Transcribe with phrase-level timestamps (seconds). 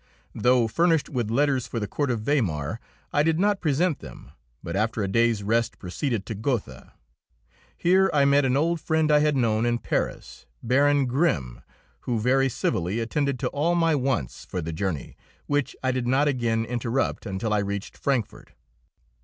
[0.33, 2.79] Though furnished with letters for the court at Weimar,
[3.13, 4.31] I did not present them,
[4.63, 6.93] but after a day's rest proceeded to Gotha.
[7.77, 11.61] Here I met an old friend I had known in Paris, Baron Grimm,
[11.99, 16.27] who very civilly attended to all my wants for the journey, which I did not
[16.27, 18.53] again interrupt until I reached Frankfort.